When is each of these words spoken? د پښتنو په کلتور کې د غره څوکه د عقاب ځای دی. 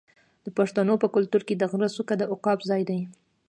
د 0.45 0.47
پښتنو 0.57 0.93
په 1.03 1.07
کلتور 1.15 1.41
کې 1.47 1.55
د 1.57 1.63
غره 1.71 1.89
څوکه 1.95 2.15
د 2.17 2.23
عقاب 2.33 2.59
ځای 2.69 2.81
دی. 2.89 2.99